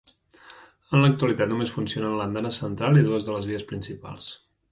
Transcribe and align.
En 0.97 1.01
l'actualitat 1.03 1.51
només 1.51 1.75
funcionen 1.75 2.17
l'andana 2.21 2.53
central 2.59 2.99
i 3.01 3.05
dues 3.09 3.27
de 3.29 3.37
les 3.39 3.53
vies 3.53 3.67
principals. 3.73 4.35